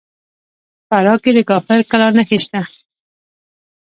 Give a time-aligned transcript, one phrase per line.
[0.87, 2.61] په فراه کې د کافر کلا نښې شته